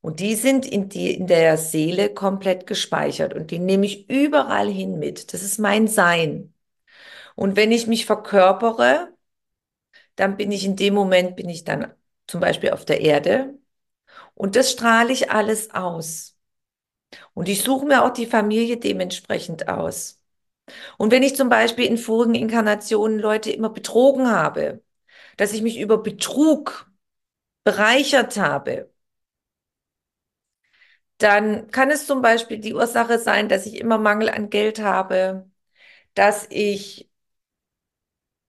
Und 0.01 0.21
die 0.21 0.37
sind 0.37 0.65
in, 0.65 0.89
die, 0.89 1.13
in 1.13 1.27
der 1.27 1.57
Seele 1.59 2.15
komplett 2.15 2.69
gespeichert 2.69 3.35
und 3.35 3.51
die 3.51 3.59
nehme 3.59 3.87
ich 3.87 4.09
überall 4.09 4.69
hin 4.71 5.01
mit. 5.01 5.33
Das 5.35 5.43
ist 5.43 5.59
mein 5.59 5.89
Sein. 5.89 6.55
Und 7.35 7.57
wenn 7.57 7.73
ich 7.73 7.89
mich 7.89 8.07
verkörpere, 8.07 9.13
dann 10.15 10.37
bin 10.37 10.53
ich 10.53 10.65
in 10.65 10.77
dem 10.77 10.95
Moment, 10.95 11.35
bin 11.35 11.49
ich 11.49 11.65
dann 11.65 11.93
zum 12.29 12.41
Beispiel 12.41 12.71
auf 12.71 12.85
der 12.85 13.01
Erde 13.01 13.59
und 14.35 14.57
das 14.57 14.73
strahle 14.73 15.13
ich 15.13 15.33
alles 15.33 15.73
aus. 15.73 16.39
Und 17.35 17.49
ich 17.49 17.63
suche 17.65 17.87
mir 17.87 18.05
auch 18.05 18.13
die 18.13 18.27
Familie 18.27 18.79
dementsprechend 18.79 19.69
aus. 19.69 20.22
Und 20.99 21.11
wenn 21.13 21.23
ich 21.23 21.37
zum 21.37 21.49
Beispiel 21.49 21.87
in 21.87 21.99
vorigen 21.99 22.35
Inkarnationen 22.35 23.19
Leute 23.19 23.51
immer 23.51 23.71
betrogen 23.71 24.31
habe, 24.31 24.83
dass 25.37 25.53
ich 25.53 25.63
mich 25.63 25.79
über 25.81 25.99
Betrug 26.03 26.91
bereichert 27.65 28.39
habe, 28.39 28.91
dann 31.19 31.71
kann 31.71 31.91
es 31.91 32.07
zum 32.07 32.21
Beispiel 32.23 32.59
die 32.59 32.75
Ursache 32.75 33.19
sein, 33.19 33.49
dass 33.49 33.67
ich 33.67 33.77
immer 33.81 33.99
Mangel 33.99 34.29
an 34.31 34.51
Geld 34.51 34.81
habe, 34.81 35.49
dass 36.15 36.47
ich 36.51 37.11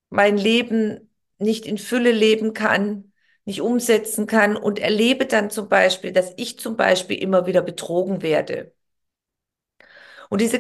mein 0.09 0.37
Leben 0.37 1.09
nicht 1.39 1.65
in 1.65 1.77
Fülle 1.77 2.11
leben 2.11 2.53
kann, 2.53 3.11
nicht 3.45 3.61
umsetzen 3.61 4.27
kann 4.27 4.55
und 4.55 4.79
erlebe 4.79 5.25
dann 5.25 5.49
zum 5.49 5.67
Beispiel, 5.69 6.11
dass 6.13 6.33
ich 6.37 6.57
zum 6.59 6.77
Beispiel 6.77 7.17
immer 7.17 7.45
wieder 7.45 7.61
betrogen 7.61 8.21
werde. 8.21 8.73
Und 10.29 10.41
diese 10.41 10.59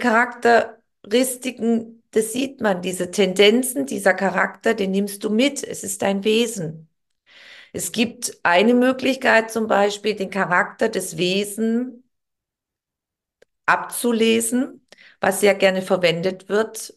Charakteristiken, 1.03 2.01
das 2.11 2.31
sieht 2.33 2.61
man, 2.61 2.81
diese 2.81 3.11
Tendenzen, 3.11 3.85
dieser 3.85 4.13
Charakter, 4.13 4.73
den 4.73 4.91
nimmst 4.91 5.23
du 5.23 5.29
mit. 5.29 5.63
Es 5.63 5.83
ist 5.83 6.01
dein 6.01 6.23
Wesen. 6.23 6.89
Es 7.73 7.91
gibt 7.91 8.39
eine 8.43 8.73
Möglichkeit 8.73 9.51
zum 9.51 9.67
Beispiel, 9.67 10.15
den 10.15 10.29
Charakter 10.29 10.89
des 10.89 11.17
Wesens 11.17 11.93
abzulesen, 13.65 14.85
was 15.19 15.39
sehr 15.39 15.55
gerne 15.55 15.81
verwendet 15.81 16.49
wird 16.49 16.95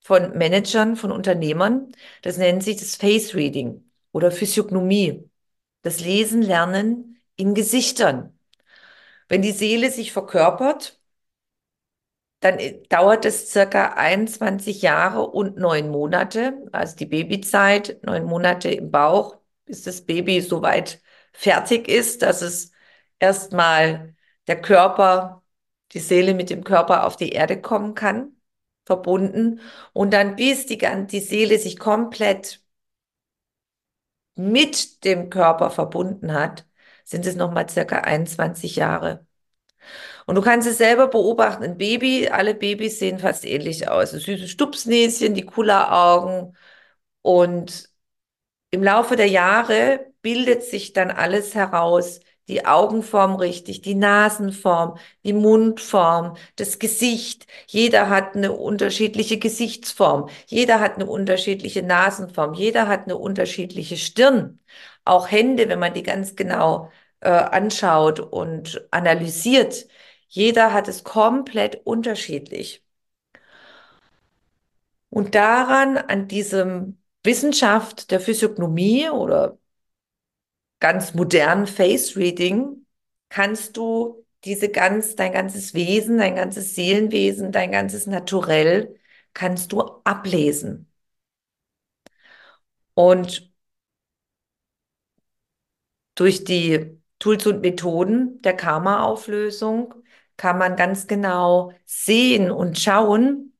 von 0.00 0.36
Managern, 0.36 0.96
von 0.96 1.12
Unternehmern. 1.12 1.92
Das 2.22 2.38
nennt 2.38 2.62
sich 2.62 2.76
das 2.78 2.96
Face 2.96 3.34
Reading 3.34 3.90
oder 4.12 4.30
Physiognomie. 4.30 5.28
Das 5.82 6.00
Lesen, 6.00 6.42
Lernen 6.42 7.20
in 7.36 7.54
Gesichtern. 7.54 8.38
Wenn 9.28 9.42
die 9.42 9.52
Seele 9.52 9.90
sich 9.90 10.12
verkörpert, 10.12 10.97
dann 12.40 12.58
dauert 12.88 13.24
es 13.24 13.50
circa 13.50 13.94
21 13.94 14.82
Jahre 14.82 15.26
und 15.26 15.56
neun 15.56 15.90
Monate, 15.90 16.66
also 16.72 16.96
die 16.96 17.06
Babyzeit, 17.06 17.98
neun 18.04 18.24
Monate 18.24 18.70
im 18.70 18.90
Bauch, 18.90 19.38
bis 19.64 19.82
das 19.82 20.06
Baby 20.06 20.40
soweit 20.40 21.02
fertig 21.32 21.88
ist, 21.88 22.22
dass 22.22 22.42
es 22.42 22.72
erstmal 23.18 24.14
der 24.46 24.60
Körper 24.60 25.42
die 25.92 26.00
Seele 26.00 26.34
mit 26.34 26.50
dem 26.50 26.64
Körper 26.64 27.06
auf 27.06 27.16
die 27.16 27.30
Erde 27.30 27.60
kommen 27.60 27.94
kann, 27.94 28.36
verbunden. 28.84 29.60
Und 29.92 30.12
dann 30.12 30.36
bis 30.36 30.66
die, 30.66 30.78
die 30.78 31.20
Seele 31.20 31.58
sich 31.58 31.78
komplett 31.78 32.62
mit 34.36 35.04
dem 35.04 35.30
Körper 35.30 35.70
verbunden 35.70 36.32
hat, 36.32 36.66
sind 37.04 37.26
es 37.26 37.36
nochmal 37.36 37.68
circa 37.68 38.00
21 38.00 38.76
Jahre. 38.76 39.26
Und 40.28 40.34
du 40.34 40.42
kannst 40.42 40.68
es 40.68 40.76
selber 40.76 41.08
beobachten, 41.08 41.64
ein 41.64 41.78
Baby, 41.78 42.28
alle 42.28 42.54
Babys 42.54 42.98
sehen 42.98 43.18
fast 43.18 43.46
ähnlich 43.46 43.88
aus. 43.88 44.10
Das 44.10 44.24
süße 44.24 44.46
Stupsnäschen, 44.46 45.32
die 45.32 45.46
Kulleraugen. 45.46 46.54
Und 47.22 47.88
im 48.70 48.82
Laufe 48.82 49.16
der 49.16 49.28
Jahre 49.28 50.12
bildet 50.20 50.64
sich 50.64 50.92
dann 50.92 51.10
alles 51.10 51.54
heraus, 51.54 52.20
die 52.48 52.66
Augenform 52.66 53.36
richtig, 53.36 53.80
die 53.80 53.94
Nasenform, 53.94 54.98
die 55.24 55.32
Mundform, 55.32 56.36
das 56.56 56.78
Gesicht. 56.78 57.46
Jeder 57.66 58.10
hat 58.10 58.36
eine 58.36 58.52
unterschiedliche 58.52 59.38
Gesichtsform. 59.38 60.28
Jeder 60.46 60.78
hat 60.80 60.96
eine 60.96 61.06
unterschiedliche 61.06 61.82
Nasenform. 61.82 62.52
Jeder 62.52 62.86
hat 62.86 63.04
eine 63.04 63.16
unterschiedliche 63.16 63.96
Stirn. 63.96 64.60
Auch 65.06 65.30
Hände, 65.30 65.70
wenn 65.70 65.78
man 65.78 65.94
die 65.94 66.02
ganz 66.02 66.36
genau 66.36 66.90
äh, 67.20 67.30
anschaut 67.30 68.20
und 68.20 68.86
analysiert. 68.90 69.86
Jeder 70.28 70.72
hat 70.72 70.88
es 70.88 71.04
komplett 71.04 71.84
unterschiedlich. 71.84 72.82
Und 75.10 75.34
daran, 75.34 75.96
an 75.98 76.28
diesem 76.28 76.98
Wissenschaft 77.24 78.10
der 78.10 78.20
Physiognomie 78.20 79.08
oder 79.10 79.58
ganz 80.80 81.14
modernen 81.14 81.66
Face 81.66 82.16
Reading, 82.16 82.86
kannst 83.28 83.76
du 83.76 84.24
diese 84.44 84.68
ganz, 84.70 85.16
dein 85.16 85.32
ganzes 85.32 85.74
Wesen, 85.74 86.18
dein 86.18 86.36
ganzes 86.36 86.74
Seelenwesen, 86.74 87.52
dein 87.52 87.72
ganzes 87.72 88.06
Naturell, 88.06 88.98
kannst 89.34 89.72
du 89.72 89.80
ablesen. 90.04 90.90
Und 92.94 93.48
durch 96.14 96.44
die 96.44 97.00
Tools 97.18 97.46
und 97.46 97.60
Methoden 97.62 98.40
der 98.42 98.54
Karma-Auflösung 98.56 99.94
kann 100.38 100.58
man 100.58 100.76
ganz 100.76 101.06
genau 101.06 101.72
sehen 101.84 102.50
und 102.50 102.78
schauen, 102.78 103.52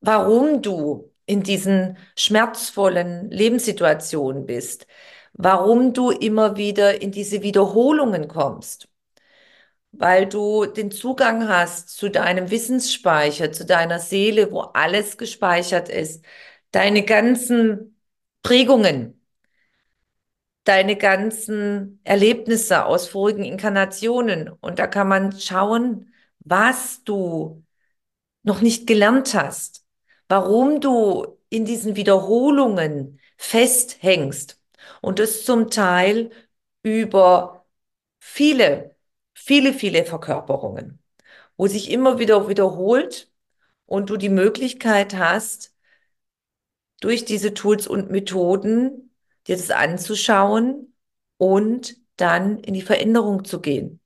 warum 0.00 0.62
du 0.62 1.12
in 1.26 1.42
diesen 1.42 1.96
schmerzvollen 2.16 3.30
Lebenssituationen 3.30 4.46
bist, 4.46 4.86
warum 5.34 5.92
du 5.94 6.10
immer 6.10 6.56
wieder 6.56 7.00
in 7.00 7.12
diese 7.12 7.42
Wiederholungen 7.42 8.28
kommst, 8.28 8.88
weil 9.92 10.26
du 10.28 10.66
den 10.66 10.90
Zugang 10.90 11.48
hast 11.48 11.90
zu 11.90 12.08
deinem 12.10 12.50
Wissensspeicher, 12.50 13.52
zu 13.52 13.64
deiner 13.66 13.98
Seele, 13.98 14.50
wo 14.52 14.60
alles 14.60 15.18
gespeichert 15.18 15.88
ist, 15.88 16.24
deine 16.70 17.04
ganzen 17.04 17.98
Prägungen, 18.42 19.21
deine 20.64 20.96
ganzen 20.96 22.00
Erlebnisse 22.04 22.84
aus 22.86 23.08
vorigen 23.08 23.44
Inkarnationen. 23.44 24.48
Und 24.48 24.78
da 24.78 24.86
kann 24.86 25.08
man 25.08 25.32
schauen, 25.38 26.14
was 26.40 27.02
du 27.04 27.64
noch 28.42 28.60
nicht 28.60 28.86
gelernt 28.86 29.34
hast, 29.34 29.84
warum 30.28 30.80
du 30.80 31.38
in 31.48 31.64
diesen 31.64 31.96
Wiederholungen 31.96 33.20
festhängst 33.36 34.60
und 35.00 35.18
das 35.18 35.44
zum 35.44 35.70
Teil 35.70 36.30
über 36.82 37.66
viele, 38.20 38.96
viele, 39.34 39.72
viele 39.74 40.04
Verkörperungen, 40.04 41.00
wo 41.56 41.66
sich 41.66 41.90
immer 41.90 42.18
wieder 42.18 42.48
wiederholt 42.48 43.30
und 43.86 44.10
du 44.10 44.16
die 44.16 44.28
Möglichkeit 44.30 45.14
hast, 45.16 45.74
durch 47.00 47.24
diese 47.24 47.52
Tools 47.54 47.86
und 47.86 48.10
Methoden 48.10 49.11
dir 49.46 49.56
das 49.56 49.70
anzuschauen 49.70 50.94
und 51.38 51.96
dann 52.16 52.58
in 52.60 52.74
die 52.74 52.82
Veränderung 52.82 53.44
zu 53.44 53.60
gehen, 53.60 54.00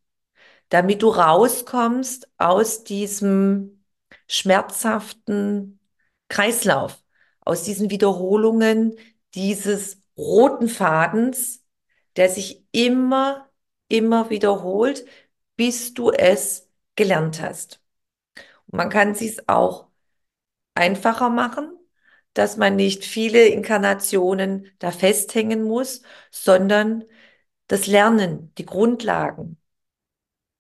damit 0.69 1.03
du 1.03 1.09
rauskommst 1.11 2.29
aus 2.39 2.85
diesem 2.85 3.85
schmerzhaften 4.29 5.81
Kreislauf, 6.29 7.03
aus 7.41 7.63
diesen 7.65 7.91
Wiederholungen 7.91 8.97
dieses 9.35 10.03
roten 10.17 10.69
Fadens, 10.69 11.65
der 12.17 12.29
sich 12.31 12.65
immer, 12.73 13.49
immer 13.89 14.31
wiederholt, 14.31 15.05
bis 15.57 15.95
du 15.95 16.11
es 16.11 16.69
gelernt 16.97 17.41
hast. 17.43 17.81
Und 18.67 18.77
man 18.79 18.91
kann 18.91 19.13
es 19.13 19.49
auch 19.49 19.89
einfacher 20.75 21.31
machen, 21.31 21.73
dass 22.37 22.57
man 22.59 22.77
nicht 22.77 23.05
viele 23.05 23.47
Inkarnationen 23.49 24.71
da 24.79 24.91
festhängen 24.93 25.63
muss, 25.65 26.03
sondern 26.31 27.05
das 27.69 27.87
Lernen, 27.87 28.53
die 28.59 28.67
Grundlagen, 28.67 29.59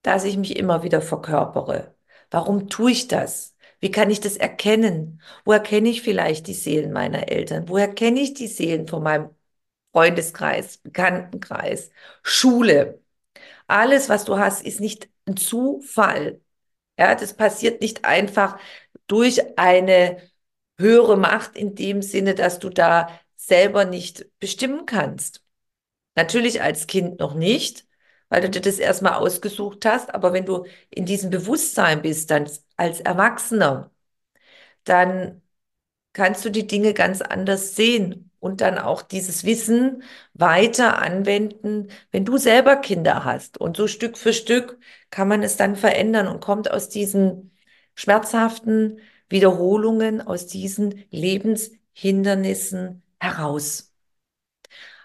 dass 0.02 0.24
ich 0.24 0.36
mich 0.36 0.56
immer 0.56 0.82
wieder 0.82 1.02
verkörpere. 1.02 1.94
Warum 2.30 2.68
tue 2.68 2.92
ich 2.92 3.08
das? 3.08 3.56
Wie 3.80 3.90
kann 3.90 4.10
ich 4.10 4.20
das 4.20 4.36
erkennen? 4.36 5.20
Woher 5.44 5.60
kenne 5.60 5.88
ich 5.88 6.02
vielleicht 6.02 6.46
die 6.46 6.54
Seelen 6.54 6.92
meiner 6.92 7.28
Eltern? 7.28 7.68
Woher 7.68 7.92
kenne 7.94 8.20
ich 8.20 8.34
die 8.34 8.46
Seelen 8.48 8.88
von 8.88 9.02
meinem 9.02 9.30
Freundeskreis, 9.92 10.78
Bekanntenkreis, 10.78 11.90
Schule? 12.22 13.00
Alles, 13.68 14.08
was 14.08 14.24
du 14.24 14.38
hast, 14.38 14.62
ist 14.64 14.80
nicht 14.80 15.08
ein 15.26 15.36
Zufall. 15.36 16.40
Ja, 16.98 17.14
das 17.14 17.34
passiert 17.34 17.80
nicht 17.82 18.04
einfach 18.04 18.58
durch 19.08 19.58
eine 19.58 20.18
höhere 20.78 21.16
Macht 21.16 21.56
in 21.56 21.74
dem 21.74 22.02
Sinne, 22.02 22.34
dass 22.34 22.58
du 22.58 22.68
da 22.70 23.08
selber 23.36 23.84
nicht 23.84 24.26
bestimmen 24.38 24.86
kannst. 24.86 25.42
Natürlich 26.16 26.62
als 26.62 26.86
Kind 26.86 27.20
noch 27.20 27.34
nicht, 27.34 27.86
weil 28.28 28.42
du 28.42 28.50
dir 28.50 28.60
das 28.62 28.78
erstmal 28.78 29.14
ausgesucht 29.14 29.84
hast, 29.86 30.14
aber 30.14 30.32
wenn 30.32 30.46
du 30.46 30.66
in 30.90 31.06
diesem 31.06 31.30
Bewusstsein 31.30 32.02
bist, 32.02 32.30
dann 32.30 32.50
als 32.76 33.00
Erwachsener, 33.00 33.90
dann 34.84 35.42
kannst 36.12 36.44
du 36.44 36.50
die 36.50 36.66
Dinge 36.66 36.94
ganz 36.94 37.20
anders 37.22 37.76
sehen 37.76 38.30
und 38.40 38.60
dann 38.60 38.78
auch 38.78 39.02
dieses 39.02 39.44
Wissen 39.44 40.02
weiter 40.34 40.98
anwenden, 41.02 41.88
wenn 42.12 42.24
du 42.24 42.38
selber 42.38 42.76
Kinder 42.76 43.24
hast. 43.24 43.58
Und 43.58 43.76
so 43.76 43.86
Stück 43.88 44.16
für 44.18 44.32
Stück 44.32 44.78
kann 45.10 45.28
man 45.28 45.42
es 45.42 45.56
dann 45.56 45.76
verändern 45.76 46.28
und 46.28 46.40
kommt 46.40 46.70
aus 46.70 46.88
diesen 46.88 47.52
schmerzhaften 47.94 49.00
Wiederholungen, 49.28 50.20
aus 50.20 50.46
diesen 50.46 51.04
Lebenshindernissen 51.10 53.02
heraus. 53.20 53.92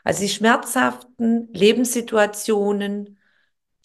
Also 0.04 0.22
die 0.22 0.30
schmerzhaften 0.30 1.52
Lebenssituationen 1.54 3.20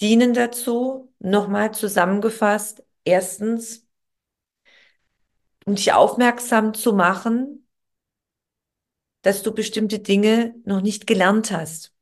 dienen 0.01 0.35
dazu, 0.35 1.13
nochmal 1.19 1.73
zusammengefasst, 1.75 2.83
erstens, 3.05 3.87
um 5.65 5.75
dich 5.75 5.93
aufmerksam 5.93 6.75
zu 6.75 6.93
machen, 6.93 7.67
dass 9.23 9.43
du 9.43 9.53
bestimmte 9.53 9.99
Dinge 9.99 10.55
noch 10.65 10.81
nicht 10.81 11.07
gelernt 11.07 11.51
hast, 11.51 11.93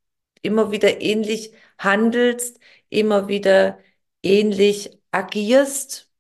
immer 0.42 0.70
wieder 0.70 1.01
ähnlich 1.01 1.55
handelst, 1.79 2.61
immer 2.90 3.29
wieder 3.29 3.79
ähnlich 4.23 4.99
agierst, 5.11 6.11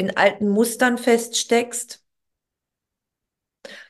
in 0.00 0.16
alten 0.16 0.48
Mustern 0.48 0.98
feststeckst. 0.98 2.04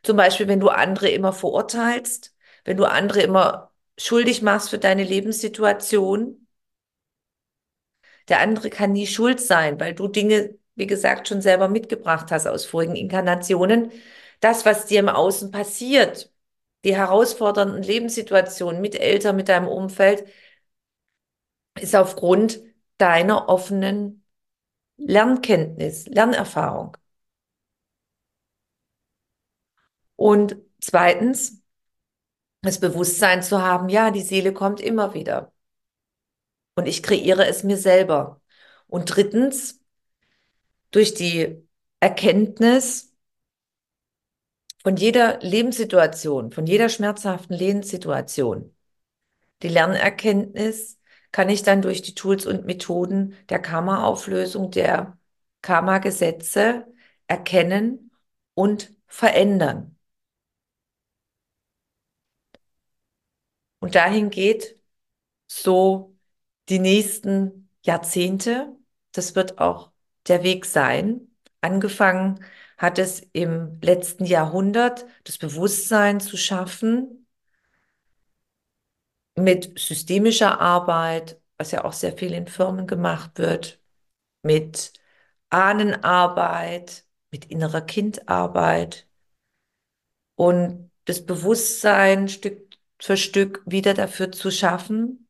Zum 0.02 0.16
Beispiel, 0.16 0.48
wenn 0.48 0.60
du 0.60 0.68
andere 0.68 1.08
immer 1.08 1.32
verurteilst, 1.32 2.34
wenn 2.64 2.76
du 2.76 2.84
andere 2.84 3.22
immer 3.22 3.72
schuldig 3.98 4.42
machst 4.42 4.70
für 4.70 4.78
deine 4.78 5.04
Lebenssituation. 5.04 6.46
Der 8.28 8.40
andere 8.40 8.70
kann 8.70 8.92
nie 8.92 9.06
schuld 9.06 9.40
sein, 9.40 9.78
weil 9.80 9.94
du 9.94 10.08
Dinge, 10.08 10.58
wie 10.74 10.86
gesagt, 10.86 11.28
schon 11.28 11.42
selber 11.42 11.68
mitgebracht 11.68 12.30
hast 12.30 12.46
aus 12.46 12.64
vorigen 12.64 12.96
Inkarnationen. 12.96 13.92
Das, 14.40 14.64
was 14.64 14.86
dir 14.86 15.00
im 15.00 15.08
Außen 15.08 15.50
passiert, 15.50 16.32
die 16.84 16.96
herausfordernden 16.96 17.82
Lebenssituationen 17.82 18.80
mit 18.80 18.94
Eltern, 18.98 19.36
mit 19.36 19.48
deinem 19.48 19.68
Umfeld, 19.68 20.24
ist 21.80 21.94
aufgrund 21.96 22.60
deiner 22.98 23.48
offenen 23.48 24.24
Lernkenntnis, 25.00 26.06
Lernerfahrung. 26.06 26.96
Und 30.16 30.56
zweitens, 30.80 31.62
das 32.62 32.78
Bewusstsein 32.80 33.42
zu 33.42 33.62
haben, 33.62 33.88
ja, 33.88 34.10
die 34.10 34.20
Seele 34.22 34.52
kommt 34.52 34.80
immer 34.80 35.14
wieder. 35.14 35.52
Und 36.74 36.86
ich 36.86 37.02
kreiere 37.02 37.46
es 37.46 37.64
mir 37.64 37.76
selber. 37.76 38.40
Und 38.86 39.06
drittens, 39.06 39.80
durch 40.90 41.14
die 41.14 41.66
Erkenntnis 42.00 43.14
von 44.82 44.96
jeder 44.96 45.38
Lebenssituation, 45.40 46.52
von 46.52 46.66
jeder 46.66 46.88
schmerzhaften 46.88 47.54
Lebenssituation, 47.54 48.74
die 49.62 49.68
Lernerkenntnis 49.68 50.99
kann 51.32 51.48
ich 51.48 51.62
dann 51.62 51.82
durch 51.82 52.02
die 52.02 52.14
Tools 52.14 52.46
und 52.46 52.66
Methoden 52.66 53.36
der 53.48 53.60
Karma-Auflösung, 53.60 54.70
der 54.70 55.18
Karma-Gesetze 55.62 56.86
erkennen 57.26 58.10
und 58.54 58.92
verändern. 59.06 59.96
Und 63.78 63.94
dahin 63.94 64.30
geht 64.30 64.78
so 65.46 66.16
die 66.68 66.78
nächsten 66.78 67.70
Jahrzehnte. 67.82 68.76
Das 69.12 69.34
wird 69.34 69.58
auch 69.58 69.92
der 70.28 70.42
Weg 70.42 70.66
sein. 70.66 71.28
Angefangen 71.60 72.44
hat 72.78 72.98
es 72.98 73.20
im 73.32 73.78
letzten 73.82 74.24
Jahrhundert, 74.24 75.06
das 75.24 75.38
Bewusstsein 75.38 76.20
zu 76.20 76.36
schaffen, 76.36 77.19
mit 79.42 79.78
systemischer 79.78 80.60
Arbeit, 80.60 81.40
was 81.56 81.72
ja 81.72 81.84
auch 81.84 81.92
sehr 81.92 82.16
viel 82.16 82.32
in 82.34 82.46
Firmen 82.48 82.86
gemacht 82.86 83.38
wird, 83.38 83.80
mit 84.42 84.92
Ahnenarbeit, 85.50 87.06
mit 87.30 87.46
innerer 87.46 87.82
Kindarbeit 87.82 89.08
und 90.36 90.90
das 91.04 91.24
Bewusstsein 91.26 92.28
Stück 92.28 92.70
für 93.00 93.16
Stück 93.16 93.62
wieder 93.66 93.94
dafür 93.94 94.32
zu 94.32 94.50
schaffen. 94.50 95.28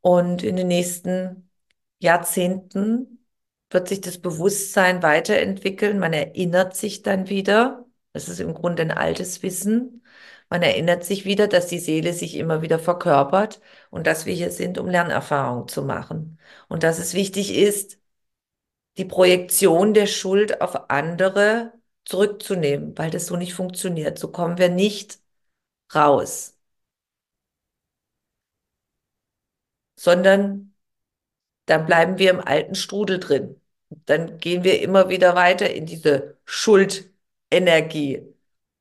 Und 0.00 0.42
in 0.42 0.56
den 0.56 0.68
nächsten 0.68 1.50
Jahrzehnten 1.98 3.26
wird 3.70 3.88
sich 3.88 4.00
das 4.00 4.18
Bewusstsein 4.18 5.02
weiterentwickeln. 5.02 5.98
Man 5.98 6.12
erinnert 6.12 6.76
sich 6.76 7.02
dann 7.02 7.28
wieder. 7.28 7.86
Das 8.12 8.28
ist 8.28 8.40
im 8.40 8.54
Grunde 8.54 8.82
ein 8.82 8.90
altes 8.90 9.42
Wissen. 9.42 10.04
Man 10.50 10.62
erinnert 10.62 11.04
sich 11.04 11.24
wieder, 11.24 11.48
dass 11.48 11.68
die 11.68 11.78
Seele 11.78 12.12
sich 12.12 12.36
immer 12.36 12.60
wieder 12.62 12.78
verkörpert 12.78 13.60
und 13.90 14.06
dass 14.06 14.26
wir 14.26 14.34
hier 14.34 14.50
sind, 14.50 14.78
um 14.78 14.88
Lernerfahrung 14.88 15.68
zu 15.68 15.82
machen. 15.84 16.38
Und 16.68 16.82
dass 16.82 16.98
es 16.98 17.14
wichtig 17.14 17.54
ist, 17.56 17.98
die 18.98 19.04
Projektion 19.04 19.94
der 19.94 20.06
Schuld 20.06 20.60
auf 20.60 20.90
andere 20.90 21.72
zurückzunehmen, 22.04 22.96
weil 22.98 23.10
das 23.10 23.26
so 23.26 23.36
nicht 23.36 23.54
funktioniert. 23.54 24.18
So 24.18 24.30
kommen 24.32 24.58
wir 24.58 24.68
nicht 24.68 25.20
raus, 25.94 26.58
sondern 29.96 30.74
dann 31.66 31.86
bleiben 31.86 32.18
wir 32.18 32.30
im 32.30 32.40
alten 32.40 32.74
Strudel 32.74 33.20
drin. 33.20 33.60
Dann 33.90 34.38
gehen 34.38 34.64
wir 34.64 34.82
immer 34.82 35.08
wieder 35.08 35.34
weiter 35.36 35.70
in 35.72 35.86
diese 35.86 36.38
Schuldenergie 36.44 38.22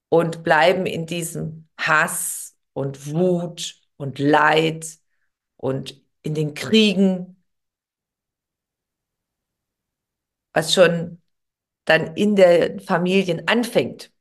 und 0.10 0.44
bleiben 0.44 0.86
in 0.86 1.06
diesem 1.06 1.68
Hass 1.78 2.58
und 2.74 3.14
Wut 3.14 3.82
und 3.98 4.20
Leid 4.20 5.00
und 5.58 6.02
in 6.22 6.34
den 6.34 6.54
Kriegen, 6.54 7.44
was 10.54 10.74
schon 10.74 11.22
dann 11.86 12.16
in 12.16 12.36
den 12.36 12.80
Familien 12.80 13.48
anfängt. 13.48 14.12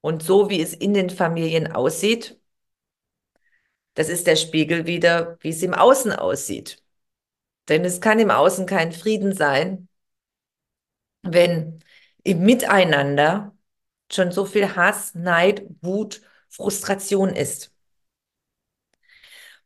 Und 0.00 0.22
so 0.22 0.48
wie 0.48 0.62
es 0.62 0.74
in 0.74 0.94
den 0.94 1.10
Familien 1.10 1.72
aussieht, 1.72 2.40
das 3.94 4.08
ist 4.08 4.26
der 4.26 4.36
Spiegel 4.36 4.86
wieder, 4.86 5.36
wie 5.40 5.50
es 5.50 5.62
im 5.62 5.74
Außen 5.74 6.12
aussieht. 6.12 6.82
Denn 7.68 7.84
es 7.84 8.00
kann 8.00 8.18
im 8.18 8.30
Außen 8.30 8.66
kein 8.66 8.92
Frieden 8.92 9.34
sein, 9.34 9.88
wenn 11.22 11.84
im 12.22 12.40
Miteinander 12.40 13.54
schon 14.12 14.32
so 14.32 14.44
viel 14.44 14.76
Hass, 14.76 15.14
Neid, 15.14 15.62
Wut, 15.82 16.22
Frustration 16.48 17.30
ist. 17.30 17.72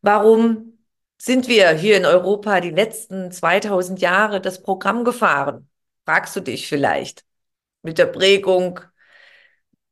Warum 0.02 0.78
sind 1.18 1.48
wir 1.48 1.70
hier 1.72 1.96
in 1.96 2.04
Europa 2.04 2.60
die 2.60 2.70
letzten 2.70 3.32
2000 3.32 4.00
Jahre 4.00 4.40
das 4.40 4.62
Programm 4.62 5.04
gefahren? 5.04 5.68
Fragst 6.04 6.36
du 6.36 6.40
dich 6.40 6.68
vielleicht. 6.68 7.24
Mit 7.82 7.98
der 7.98 8.06
Prägung, 8.06 8.80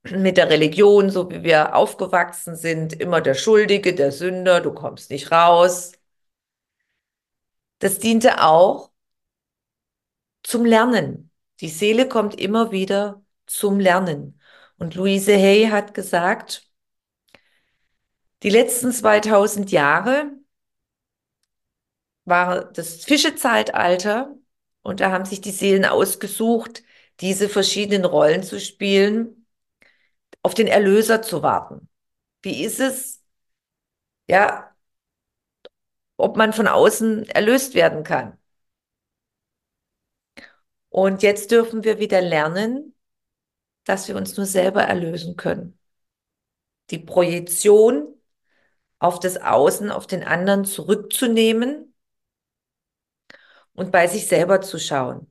mit 0.05 0.37
der 0.37 0.51
Religion, 0.51 1.11
so 1.11 1.31
wie 1.31 1.43
wir 1.43 1.75
aufgewachsen 1.75 2.57
sind, 2.57 2.93
immer 3.01 3.21
der 3.21 3.35
Schuldige, 3.35 3.95
der 3.95 4.13
Sünder, 4.13 4.61
du 4.61 4.73
kommst 4.75 5.11
nicht 5.11 5.31
raus. 5.33 5.93
Das 7.79 7.99
diente 7.99 8.43
auch 8.43 8.91
zum 10.43 10.65
Lernen. 10.65 11.31
Die 11.61 11.69
Seele 11.69 12.09
kommt 12.09 12.39
immer 12.41 12.73
wieder 12.73 13.25
zum 13.47 13.79
Lernen. 13.81 14.41
Und 14.83 14.97
Louise 14.97 15.33
Hay 15.33 15.69
hat 15.71 15.95
gesagt, 15.95 16.69
die 18.43 18.51
letzten 18.51 18.91
2000 18.91 19.71
Jahre 19.71 20.33
war 22.25 22.65
das 22.65 23.05
Fischezeitalter 23.05 24.35
und 24.83 24.99
da 24.99 25.13
haben 25.13 25.25
sich 25.25 25.41
die 25.41 25.53
Seelen 25.53 25.85
ausgesucht, 25.85 26.83
diese 27.21 27.49
verschiedenen 27.49 28.05
Rollen 28.05 28.43
zu 28.43 28.59
spielen, 28.59 29.47
auf 30.43 30.55
den 30.55 30.67
Erlöser 30.67 31.23
zu 31.23 31.45
warten. 31.45 31.89
Wie 32.43 32.65
ist 32.65 32.81
es? 32.81 33.23
Ja, 34.29 34.75
ob 36.17 36.37
man 36.37 36.53
von 36.53 36.67
außen 36.67 37.29
erlöst 37.29 37.75
werden 37.75 38.03
kann. 38.03 38.37
Und 40.91 41.23
jetzt 41.23 41.51
dürfen 41.51 41.83
wir 41.85 41.99
wieder 41.99 42.21
lernen, 42.21 42.92
dass 43.85 44.09
wir 44.09 44.17
uns 44.17 44.37
nur 44.37 44.47
selber 44.47 44.83
erlösen 44.83 45.37
können. 45.37 45.79
Die 46.91 46.99
Projektion 46.99 48.15
auf 48.99 49.19
das 49.19 49.37
Außen, 49.37 49.91
auf 49.91 50.07
den 50.07 50.23
anderen 50.23 50.65
zurückzunehmen 50.65 51.95
und 53.75 53.91
bei 53.91 54.07
sich 54.07 54.29
selber 54.29 54.61
zu 54.61 54.79
schauen. 54.79 55.31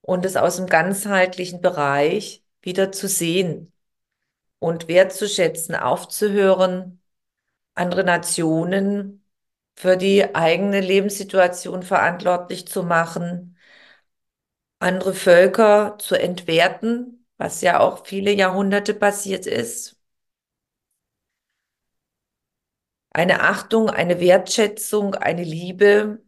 Und 0.00 0.24
es 0.24 0.36
aus 0.36 0.56
dem 0.56 0.66
ganzheitlichen 0.66 1.60
Bereich 1.60 2.42
wieder 2.62 2.92
zu 2.92 3.08
sehen 3.08 3.72
und 4.58 4.88
wertzuschätzen, 4.88 5.74
aufzuhören, 5.74 7.02
andere 7.74 8.04
Nationen 8.04 9.24
für 9.76 9.96
die 9.96 10.34
eigene 10.34 10.80
Lebenssituation 10.80 11.82
verantwortlich 11.82 12.66
zu 12.66 12.82
machen, 12.82 13.57
andere 14.80 15.14
Völker 15.14 15.96
zu 15.98 16.14
entwerten, 16.14 17.26
was 17.36 17.60
ja 17.62 17.80
auch 17.80 18.06
viele 18.06 18.32
Jahrhunderte 18.32 18.94
passiert 18.94 19.46
ist. 19.46 19.96
Eine 23.10 23.40
Achtung, 23.42 23.90
eine 23.90 24.20
Wertschätzung, 24.20 25.14
eine 25.14 25.42
Liebe 25.44 26.22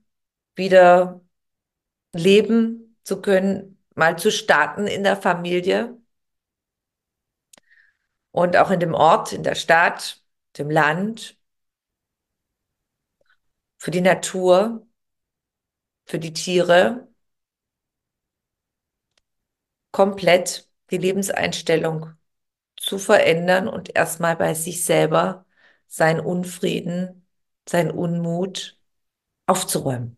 wieder 0.57 1.21
leben 2.13 2.99
zu 3.05 3.21
können, 3.23 3.83
mal 3.95 4.19
zu 4.19 4.31
starten 4.31 4.87
in 4.87 5.05
der 5.05 5.17
Familie 5.17 5.97
und 8.33 8.57
auch 8.57 8.71
in 8.71 8.81
dem 8.81 8.95
Ort, 8.95 9.33
in 9.33 9.43
der 9.43 9.55
Stadt, 9.55 10.23
dem 10.59 10.71
Land, 10.71 11.39
für 13.79 13.91
die 13.91 14.01
Natur, 14.01 14.87
für 16.07 16.19
die 16.19 16.33
Tiere, 16.33 17.10
komplett 19.93 20.69
die 20.91 20.99
Lebenseinstellung 20.99 22.13
zu 22.77 22.99
verändern 22.99 23.69
und 23.69 23.95
erstmal 23.95 24.37
bei 24.37 24.55
sich 24.55 24.85
selber 24.85 25.47
sein 25.87 26.21
Unfrieden, 26.21 27.27
sein 27.69 27.91
Unmut 27.91 28.79
aufzuräumen. 29.47 30.17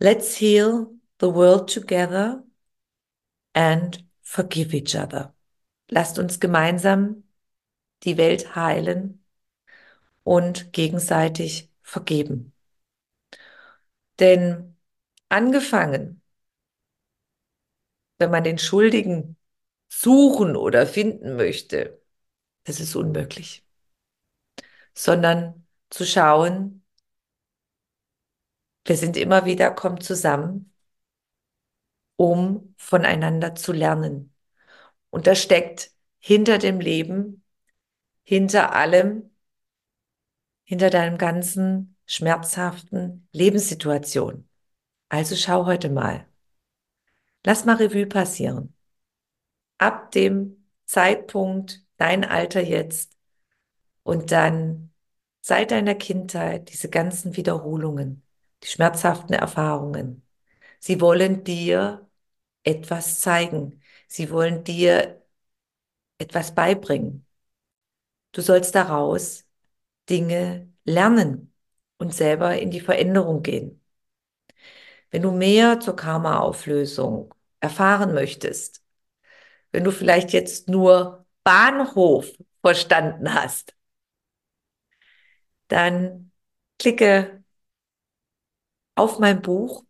Let's 0.00 0.36
heal 0.40 0.88
the 1.20 1.32
world 1.32 1.72
together 1.72 2.44
and 3.54 4.04
forgive 4.22 4.74
each 4.74 4.96
other. 4.96 5.34
Lasst 5.88 6.18
uns 6.18 6.40
gemeinsam 6.40 7.24
die 8.02 8.16
Welt 8.16 8.56
heilen 8.56 9.24
und 10.24 10.72
gegenseitig 10.72 11.70
vergeben. 11.82 12.53
Denn 14.18 14.76
angefangen, 15.28 16.22
wenn 18.18 18.30
man 18.30 18.44
den 18.44 18.58
Schuldigen 18.58 19.36
suchen 19.88 20.56
oder 20.56 20.86
finden 20.86 21.36
möchte, 21.36 22.00
das 22.64 22.80
ist 22.80 22.94
unmöglich. 22.96 23.66
Sondern 24.94 25.66
zu 25.90 26.04
schauen, 26.04 26.84
wir 28.86 28.96
sind 28.96 29.16
immer 29.16 29.44
wieder, 29.44 29.70
kommen 29.70 30.00
zusammen, 30.00 30.72
um 32.16 32.74
voneinander 32.78 33.54
zu 33.54 33.72
lernen. 33.72 34.34
Und 35.10 35.26
da 35.26 35.34
steckt 35.34 35.92
hinter 36.18 36.58
dem 36.58 36.80
Leben, 36.80 37.44
hinter 38.24 38.74
allem, 38.74 39.30
hinter 40.64 40.90
deinem 40.90 41.18
ganzen 41.18 41.93
schmerzhaften 42.06 43.28
Lebenssituation. 43.32 44.48
Also 45.08 45.36
schau 45.36 45.66
heute 45.66 45.90
mal. 45.90 46.26
Lass 47.44 47.64
mal 47.64 47.76
Revue 47.76 48.06
passieren. 48.06 48.74
Ab 49.78 50.10
dem 50.12 50.66
Zeitpunkt, 50.86 51.82
dein 51.96 52.24
Alter 52.24 52.62
jetzt 52.62 53.16
und 54.02 54.32
dann 54.32 54.92
seit 55.40 55.70
deiner 55.70 55.94
Kindheit 55.94 56.70
diese 56.72 56.88
ganzen 56.88 57.36
Wiederholungen, 57.36 58.22
die 58.62 58.68
schmerzhaften 58.68 59.34
Erfahrungen. 59.34 60.26
Sie 60.80 61.00
wollen 61.00 61.44
dir 61.44 62.08
etwas 62.62 63.20
zeigen. 63.20 63.82
Sie 64.08 64.30
wollen 64.30 64.64
dir 64.64 65.22
etwas 66.18 66.54
beibringen. 66.54 67.26
Du 68.32 68.40
sollst 68.40 68.74
daraus 68.74 69.44
Dinge 70.08 70.72
lernen 70.84 71.53
und 71.98 72.14
selber 72.14 72.58
in 72.58 72.70
die 72.70 72.80
Veränderung 72.80 73.42
gehen. 73.42 73.80
Wenn 75.10 75.22
du 75.22 75.30
mehr 75.30 75.80
zur 75.80 75.96
Karma-Auflösung 75.96 77.34
erfahren 77.60 78.14
möchtest, 78.14 78.82
wenn 79.72 79.84
du 79.84 79.90
vielleicht 79.92 80.32
jetzt 80.32 80.68
nur 80.68 81.26
Bahnhof 81.44 82.32
verstanden 82.62 83.34
hast, 83.34 83.74
dann 85.68 86.32
klicke 86.78 87.42
auf 88.96 89.18
mein 89.18 89.42
Buch 89.42 89.84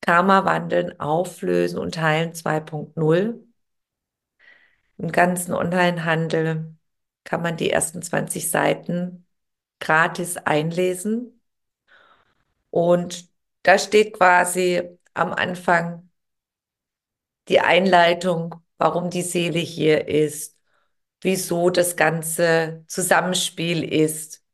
Karma 0.00 0.44
wandeln, 0.44 0.98
auflösen 0.98 1.78
und 1.78 1.98
heilen 2.00 2.32
2.0. 2.34 3.46
Im 4.98 5.12
ganzen 5.12 5.54
Onlinehandel 5.54 6.74
kann 7.24 7.42
man 7.42 7.56
die 7.56 7.70
ersten 7.70 8.02
20 8.02 8.50
Seiten 8.50 9.26
gratis 9.80 10.36
einlesen. 10.36 11.40
Und 12.70 13.30
da 13.62 13.78
steht 13.78 14.14
quasi 14.14 14.98
am 15.14 15.32
Anfang 15.32 16.10
die 17.48 17.60
Einleitung, 17.60 18.54
warum 18.78 19.10
die 19.10 19.22
Seele 19.22 19.58
hier 19.58 20.08
ist, 20.08 20.56
wieso 21.20 21.70
das 21.70 21.96
ganze 21.96 22.84
Zusammenspiel 22.86 23.84
ist. 23.84 24.44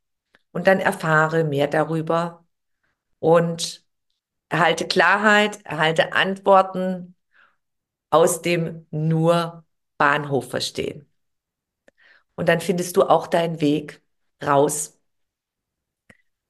Und 0.52 0.66
dann 0.66 0.80
erfahre 0.80 1.44
mehr 1.44 1.68
darüber 1.68 2.46
und 3.18 3.84
erhalte 4.48 4.86
Klarheit, 4.86 5.64
erhalte 5.64 6.12
Antworten 6.14 7.14
aus 8.10 8.42
dem 8.42 8.86
nur 8.90 9.64
Bahnhof 9.98 10.50
verstehen. 10.50 11.10
Und 12.34 12.48
dann 12.48 12.60
findest 12.60 12.96
du 12.96 13.02
auch 13.02 13.26
deinen 13.26 13.60
Weg 13.60 14.02
raus 14.42 14.95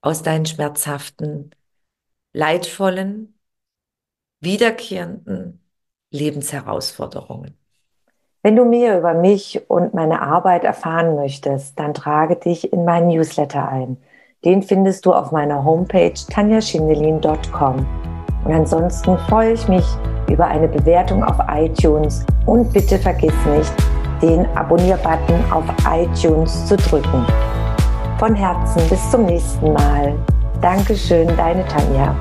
aus 0.07 0.23
deinen 0.23 0.47
schmerzhaften, 0.47 1.51
leidvollen, 2.33 3.37
wiederkehrenden 4.41 5.67
Lebensherausforderungen. 6.13 7.59
Wenn 8.41 8.55
du 8.55 8.65
mehr 8.65 8.97
über 9.01 9.15
mich 9.15 9.69
und 9.69 9.95
meine 9.95 10.23
Arbeit 10.23 10.63
erfahren 10.63 11.17
möchtest, 11.17 11.77
dann 11.81 11.93
trage 11.93 12.37
dich 12.37 12.73
in 12.73 12.85
meinen 12.85 13.09
Newsletter 13.09 13.69
ein. 13.69 13.97
Den 14.45 14.63
findest 14.63 15.05
du 15.07 15.13
auf 15.13 15.33
meiner 15.33 15.65
Homepage 15.65 16.15
tanjaschindelin.com. 16.31 17.87
Und 18.45 18.53
ansonsten 18.53 19.19
freue 19.19 19.55
ich 19.55 19.67
mich 19.67 19.85
über 20.31 20.47
eine 20.47 20.69
Bewertung 20.69 21.25
auf 21.25 21.39
iTunes 21.49 22.25
und 22.47 22.73
bitte 22.73 22.97
vergiss 23.01 23.35
nicht, 23.47 23.75
den 24.23 24.47
Abonnier-Button 24.57 25.51
auf 25.51 25.65
iTunes 25.85 26.65
zu 26.67 26.77
drücken. 26.77 27.27
Von 28.19 28.35
Herzen 28.35 28.81
bis 28.89 29.11
zum 29.11 29.27
nächsten 29.27 29.75
Mal. 29.75 30.15
Dankeschön, 30.63 31.29
deine 31.37 31.67
Tanja. 31.69 32.17